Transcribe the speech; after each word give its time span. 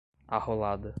arrolada 0.27 0.89